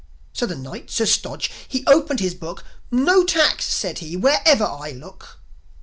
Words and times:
So 0.33 0.47
the 0.47 0.55
Knight, 0.55 0.89
Sir 0.89 1.05
Stodge, 1.05 1.51
he 1.67 1.85
opened 1.85 2.21
his 2.21 2.33
Book. 2.33 2.63
"No 2.89 3.23
tax," 3.23 3.65
said 3.65 3.99
he, 3.99 4.17
"wherever 4.17 4.65
I 4.65 4.89
look." 4.89 5.37